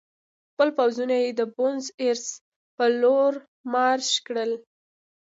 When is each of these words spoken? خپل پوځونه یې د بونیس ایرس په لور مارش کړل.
خپل 0.51 0.69
پوځونه 0.77 1.15
یې 1.23 1.29
د 1.39 1.41
بونیس 1.55 1.87
ایرس 2.01 2.27
په 2.75 2.85
لور 3.01 3.33
مارش 3.73 4.09
کړل. 4.25 4.51